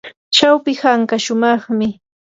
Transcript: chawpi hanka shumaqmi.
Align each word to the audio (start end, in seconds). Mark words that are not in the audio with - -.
chawpi 0.35 0.71
hanka 0.81 1.15
shumaqmi. 1.23 1.87